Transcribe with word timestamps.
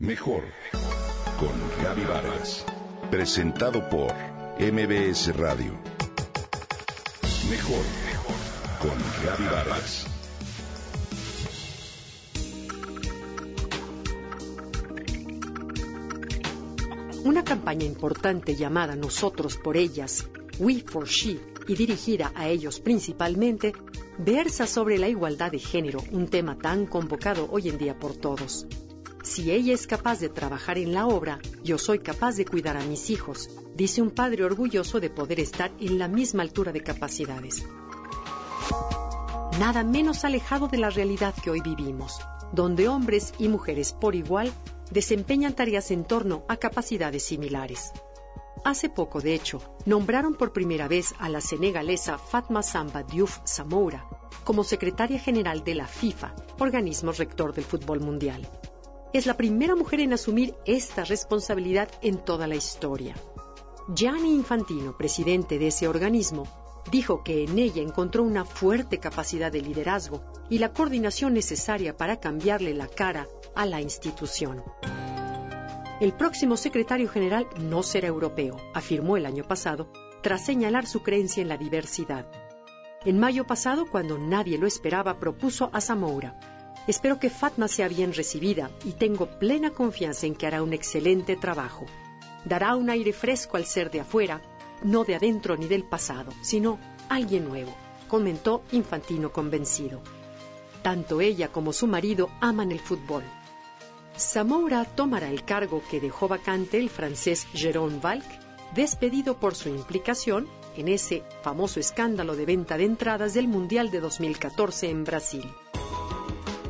Mejor 0.00 0.44
con 1.40 1.82
Gaby 1.82 2.04
Vargas. 2.04 2.64
Presentado 3.10 3.90
por 3.90 4.14
MBS 4.60 5.36
Radio. 5.36 5.76
Mejor 7.50 7.84
con 8.80 8.96
Gaby 9.24 9.44
Vargas. 9.52 10.06
Una 17.24 17.42
campaña 17.42 17.84
importante 17.84 18.54
llamada 18.54 18.94
Nosotros 18.94 19.56
por 19.56 19.76
Ellas, 19.76 20.28
We 20.60 20.78
for 20.86 21.08
She, 21.08 21.40
y 21.66 21.74
dirigida 21.74 22.30
a 22.36 22.46
ellos 22.46 22.78
principalmente, 22.78 23.72
versa 24.16 24.68
sobre 24.68 24.96
la 24.98 25.08
igualdad 25.08 25.50
de 25.50 25.58
género, 25.58 26.04
un 26.12 26.28
tema 26.28 26.56
tan 26.56 26.86
convocado 26.86 27.48
hoy 27.50 27.68
en 27.68 27.78
día 27.78 27.98
por 27.98 28.14
todos. 28.14 28.64
Si 29.22 29.50
ella 29.50 29.74
es 29.74 29.86
capaz 29.86 30.20
de 30.20 30.28
trabajar 30.28 30.78
en 30.78 30.94
la 30.94 31.06
obra, 31.06 31.38
yo 31.62 31.78
soy 31.78 31.98
capaz 31.98 32.36
de 32.36 32.44
cuidar 32.44 32.76
a 32.76 32.84
mis 32.84 33.10
hijos, 33.10 33.50
dice 33.74 34.00
un 34.00 34.10
padre 34.10 34.44
orgulloso 34.44 35.00
de 35.00 35.10
poder 35.10 35.40
estar 35.40 35.70
en 35.80 35.98
la 35.98 36.08
misma 36.08 36.42
altura 36.42 36.72
de 36.72 36.82
capacidades. 36.82 37.64
Nada 39.58 39.82
menos 39.82 40.24
alejado 40.24 40.68
de 40.68 40.78
la 40.78 40.90
realidad 40.90 41.34
que 41.34 41.50
hoy 41.50 41.60
vivimos, 41.60 42.20
donde 42.52 42.88
hombres 42.88 43.34
y 43.38 43.48
mujeres 43.48 43.92
por 43.92 44.14
igual 44.14 44.52
desempeñan 44.90 45.54
tareas 45.54 45.90
en 45.90 46.04
torno 46.04 46.44
a 46.48 46.56
capacidades 46.56 47.24
similares. 47.24 47.92
Hace 48.64 48.88
poco, 48.88 49.20
de 49.20 49.34
hecho, 49.34 49.60
nombraron 49.84 50.34
por 50.34 50.52
primera 50.52 50.88
vez 50.88 51.14
a 51.18 51.28
la 51.28 51.40
senegalesa 51.40 52.18
Fatma 52.18 52.62
Samba 52.62 53.02
Diouf 53.02 53.38
Samoura 53.44 54.08
como 54.44 54.64
secretaria 54.64 55.18
general 55.18 55.62
de 55.64 55.74
la 55.74 55.86
FIFA, 55.86 56.34
organismo 56.58 57.12
rector 57.12 57.52
del 57.52 57.64
fútbol 57.64 58.00
mundial. 58.00 58.48
Es 59.12 59.24
la 59.24 59.38
primera 59.38 59.74
mujer 59.74 60.00
en 60.00 60.12
asumir 60.12 60.54
esta 60.66 61.02
responsabilidad 61.04 61.88
en 62.02 62.18
toda 62.18 62.46
la 62.46 62.56
historia. 62.56 63.14
Gianni 63.94 64.34
Infantino, 64.34 64.98
presidente 64.98 65.58
de 65.58 65.68
ese 65.68 65.88
organismo, 65.88 66.46
dijo 66.90 67.22
que 67.24 67.44
en 67.44 67.58
ella 67.58 67.80
encontró 67.80 68.22
una 68.22 68.44
fuerte 68.44 68.98
capacidad 68.98 69.50
de 69.50 69.62
liderazgo 69.62 70.22
y 70.50 70.58
la 70.58 70.74
coordinación 70.74 71.32
necesaria 71.32 71.96
para 71.96 72.20
cambiarle 72.20 72.74
la 72.74 72.86
cara 72.86 73.26
a 73.54 73.64
la 73.64 73.80
institución. 73.80 74.62
El 76.00 76.12
próximo 76.12 76.58
secretario 76.58 77.08
general 77.08 77.46
no 77.58 77.82
será 77.82 78.08
europeo, 78.08 78.56
afirmó 78.74 79.16
el 79.16 79.24
año 79.24 79.44
pasado, 79.44 79.90
tras 80.22 80.44
señalar 80.44 80.86
su 80.86 81.02
creencia 81.02 81.40
en 81.40 81.48
la 81.48 81.56
diversidad. 81.56 82.30
En 83.06 83.18
mayo 83.18 83.46
pasado, 83.46 83.86
cuando 83.90 84.18
nadie 84.18 84.58
lo 84.58 84.66
esperaba, 84.66 85.18
propuso 85.18 85.70
a 85.72 85.80
Zamoura. 85.80 86.57
Espero 86.88 87.20
que 87.20 87.30
Fatma 87.30 87.68
sea 87.68 87.86
bien 87.86 88.12
recibida 88.12 88.70
y 88.84 88.92
tengo 88.92 89.26
plena 89.26 89.70
confianza 89.70 90.26
en 90.26 90.34
que 90.34 90.46
hará 90.48 90.62
un 90.62 90.72
excelente 90.72 91.36
trabajo. 91.36 91.86
Dará 92.44 92.74
un 92.74 92.90
aire 92.90 93.12
fresco 93.12 93.56
al 93.56 93.66
ser 93.66 93.90
de 93.92 94.00
afuera, 94.00 94.42
no 94.82 95.04
de 95.04 95.14
adentro 95.14 95.56
ni 95.56 95.66
del 95.66 95.84
pasado, 95.84 96.32
sino 96.42 96.80
alguien 97.08 97.46
nuevo, 97.46 97.76
comentó 98.08 98.62
Infantino 98.72 99.32
convencido. 99.32 100.00
Tanto 100.82 101.20
ella 101.20 101.48
como 101.52 101.72
su 101.72 101.86
marido 101.86 102.30
aman 102.40 102.72
el 102.72 102.80
fútbol 102.80 103.22
Zamoura 104.18 104.84
tomará 104.84 105.30
el 105.30 105.44
cargo 105.44 105.80
que 105.88 106.00
dejó 106.00 106.26
vacante 106.26 106.78
el 106.78 106.90
francés 106.90 107.46
Jérôme 107.54 108.00
Valk, 108.00 108.24
despedido 108.74 109.38
por 109.38 109.54
su 109.54 109.68
implicación 109.68 110.48
en 110.76 110.88
ese 110.88 111.22
famoso 111.42 111.78
escándalo 111.78 112.34
de 112.34 112.44
venta 112.44 112.76
de 112.76 112.84
entradas 112.84 113.34
del 113.34 113.46
Mundial 113.46 113.90
de 113.90 114.00
2014 114.00 114.90
en 114.90 115.04
Brasil. 115.04 115.44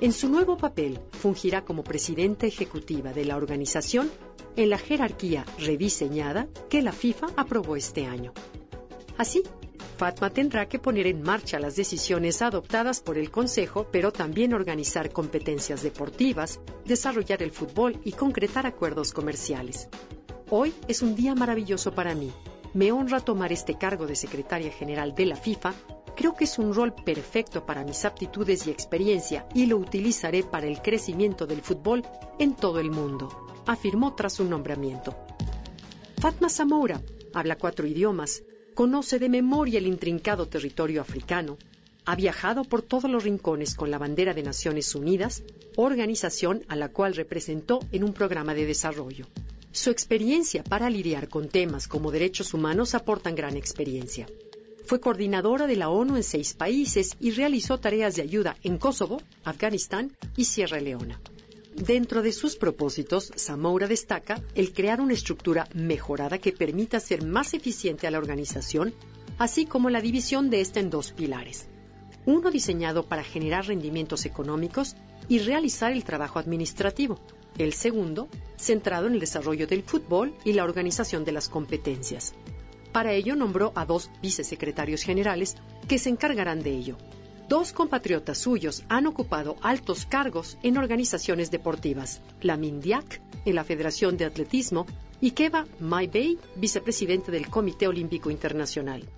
En 0.00 0.12
su 0.12 0.30
nuevo 0.30 0.56
papel, 0.56 0.98
fungirá 1.10 1.62
como 1.62 1.84
presidenta 1.84 2.46
ejecutiva 2.46 3.12
de 3.12 3.26
la 3.26 3.36
organización 3.36 4.10
en 4.56 4.70
la 4.70 4.78
jerarquía 4.78 5.44
rediseñada 5.58 6.48
que 6.70 6.80
la 6.80 6.92
FIFA 6.92 7.26
aprobó 7.36 7.76
este 7.76 8.06
año. 8.06 8.32
Así, 9.18 9.42
Fatma 9.98 10.30
tendrá 10.30 10.66
que 10.66 10.78
poner 10.78 11.06
en 11.06 11.20
marcha 11.20 11.60
las 11.60 11.76
decisiones 11.76 12.40
adoptadas 12.40 13.02
por 13.02 13.18
el 13.18 13.30
Consejo, 13.30 13.88
pero 13.92 14.10
también 14.10 14.54
organizar 14.54 15.12
competencias 15.12 15.82
deportivas, 15.82 16.60
desarrollar 16.86 17.42
el 17.42 17.50
fútbol 17.50 18.00
y 18.02 18.12
concretar 18.12 18.66
acuerdos 18.66 19.12
comerciales. 19.12 19.90
Hoy 20.48 20.72
es 20.88 21.02
un 21.02 21.14
día 21.14 21.34
maravilloso 21.34 21.92
para 21.92 22.14
mí. 22.14 22.32
Me 22.72 22.90
honra 22.92 23.20
tomar 23.20 23.52
este 23.52 23.76
cargo 23.76 24.06
de 24.06 24.16
secretaria 24.16 24.72
general 24.72 25.14
de 25.14 25.26
la 25.26 25.36
FIFA. 25.36 25.74
Creo 26.20 26.34
que 26.34 26.44
es 26.44 26.58
un 26.58 26.74
rol 26.74 26.92
perfecto 26.92 27.64
para 27.64 27.82
mis 27.82 28.04
aptitudes 28.04 28.66
y 28.66 28.70
experiencia 28.70 29.46
y 29.54 29.64
lo 29.64 29.78
utilizaré 29.78 30.42
para 30.42 30.66
el 30.66 30.82
crecimiento 30.82 31.46
del 31.46 31.62
fútbol 31.62 32.02
en 32.38 32.54
todo 32.54 32.78
el 32.78 32.90
mundo, 32.90 33.30
afirmó 33.64 34.14
tras 34.14 34.34
su 34.34 34.44
nombramiento. 34.44 35.16
Fatma 36.18 36.50
Zamoura 36.50 37.00
habla 37.32 37.56
cuatro 37.56 37.86
idiomas, 37.86 38.42
conoce 38.74 39.18
de 39.18 39.30
memoria 39.30 39.78
el 39.78 39.86
intrincado 39.86 40.44
territorio 40.46 41.00
africano, 41.00 41.56
ha 42.04 42.16
viajado 42.16 42.64
por 42.64 42.82
todos 42.82 43.10
los 43.10 43.24
rincones 43.24 43.74
con 43.74 43.90
la 43.90 43.96
bandera 43.96 44.34
de 44.34 44.42
Naciones 44.42 44.94
Unidas, 44.94 45.42
organización 45.76 46.66
a 46.68 46.76
la 46.76 46.90
cual 46.90 47.14
representó 47.14 47.80
en 47.92 48.04
un 48.04 48.12
programa 48.12 48.52
de 48.52 48.66
desarrollo. 48.66 49.24
Su 49.72 49.88
experiencia 49.88 50.64
para 50.64 50.90
lidiar 50.90 51.30
con 51.30 51.48
temas 51.48 51.88
como 51.88 52.10
derechos 52.10 52.52
humanos 52.52 52.94
aportan 52.94 53.34
gran 53.34 53.56
experiencia. 53.56 54.26
Fue 54.90 54.98
coordinadora 54.98 55.68
de 55.68 55.76
la 55.76 55.88
ONU 55.88 56.16
en 56.16 56.24
seis 56.24 56.52
países 56.52 57.16
y 57.20 57.30
realizó 57.30 57.78
tareas 57.78 58.16
de 58.16 58.22
ayuda 58.22 58.56
en 58.64 58.76
Kosovo, 58.76 59.22
Afganistán 59.44 60.16
y 60.36 60.46
Sierra 60.46 60.80
Leona. 60.80 61.20
Dentro 61.76 62.22
de 62.22 62.32
sus 62.32 62.56
propósitos, 62.56 63.30
Zamoura 63.36 63.86
destaca 63.86 64.42
el 64.56 64.72
crear 64.72 65.00
una 65.00 65.14
estructura 65.14 65.68
mejorada 65.74 66.38
que 66.38 66.50
permita 66.50 66.98
ser 66.98 67.24
más 67.24 67.54
eficiente 67.54 68.08
a 68.08 68.10
la 68.10 68.18
organización, 68.18 68.92
así 69.38 69.64
como 69.64 69.90
la 69.90 70.00
división 70.00 70.50
de 70.50 70.60
esta 70.60 70.80
en 70.80 70.90
dos 70.90 71.12
pilares. 71.12 71.68
Uno 72.26 72.50
diseñado 72.50 73.06
para 73.06 73.22
generar 73.22 73.68
rendimientos 73.68 74.26
económicos 74.26 74.96
y 75.28 75.38
realizar 75.38 75.92
el 75.92 76.02
trabajo 76.02 76.40
administrativo. 76.40 77.20
El 77.58 77.74
segundo, 77.74 78.26
centrado 78.56 79.06
en 79.06 79.12
el 79.12 79.20
desarrollo 79.20 79.68
del 79.68 79.84
fútbol 79.84 80.34
y 80.44 80.54
la 80.54 80.64
organización 80.64 81.24
de 81.24 81.30
las 81.30 81.48
competencias. 81.48 82.34
Para 82.92 83.12
ello 83.12 83.36
nombró 83.36 83.72
a 83.74 83.84
dos 83.84 84.10
vicesecretarios 84.22 85.02
generales 85.02 85.56
que 85.88 85.98
se 85.98 86.10
encargarán 86.10 86.62
de 86.62 86.70
ello, 86.70 86.96
Dos 87.50 87.72
compatriotas 87.72 88.38
suyos 88.38 88.84
han 88.88 89.08
ocupado 89.08 89.56
altos 89.60 90.06
cargos 90.06 90.56
en 90.62 90.78
organizaciones 90.78 91.50
deportivas, 91.50 92.22
la 92.42 92.56
Mindiac 92.56 93.20
en 93.44 93.56
la 93.56 93.64
Federación 93.64 94.16
de 94.16 94.24
Atletismo 94.24 94.86
y 95.20 95.32
Keva 95.32 95.66
Maybey, 95.80 96.38
vicepresidente 96.54 97.32
del 97.32 97.48
Comité 97.48 97.88
Olímpico 97.88 98.30
Internacional. 98.30 99.08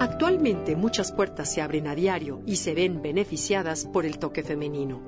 Actualmente 0.00 0.74
muchas 0.74 1.12
puertas 1.12 1.54
se 1.54 1.62
abren 1.62 1.86
a 1.86 1.94
diario 1.94 2.42
y 2.44 2.56
se 2.56 2.74
ven 2.74 3.00
beneficiadas 3.00 3.84
por 3.84 4.04
el 4.04 4.18
toque 4.18 4.42
femenino. 4.42 5.00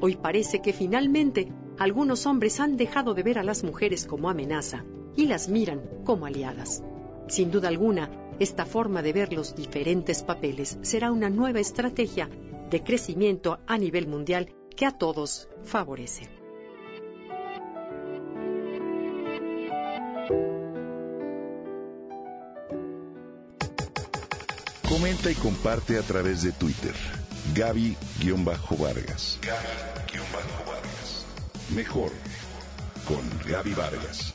Hoy 0.00 0.14
parece 0.14 0.62
que 0.62 0.72
finalmente 0.72 1.52
algunos 1.76 2.24
hombres 2.24 2.60
han 2.60 2.76
dejado 2.76 3.14
de 3.14 3.24
ver 3.24 3.40
a 3.40 3.42
las 3.42 3.64
mujeres 3.64 4.06
como 4.06 4.30
amenaza 4.30 4.84
y 5.16 5.26
las 5.26 5.48
miran 5.48 5.82
como 6.04 6.26
aliadas. 6.26 6.82
Sin 7.28 7.50
duda 7.50 7.68
alguna, 7.68 8.10
esta 8.38 8.66
forma 8.66 9.02
de 9.02 9.12
ver 9.12 9.32
los 9.32 9.54
diferentes 9.54 10.22
papeles 10.22 10.78
será 10.82 11.12
una 11.12 11.30
nueva 11.30 11.60
estrategia 11.60 12.28
de 12.70 12.82
crecimiento 12.82 13.60
a 13.66 13.78
nivel 13.78 14.06
mundial 14.06 14.54
que 14.76 14.86
a 14.86 14.90
todos 14.90 15.48
favorece. 15.64 16.28
Comenta 24.88 25.30
y 25.30 25.34
comparte 25.34 25.98
a 25.98 26.02
través 26.02 26.42
de 26.42 26.52
Twitter. 26.52 26.94
Gaby-Vargas. 27.54 29.38
Gaby-Vargas. 29.42 31.26
Mejor 31.74 32.10
con 33.04 33.22
Gaby 33.50 33.74
Vargas. 33.74 34.34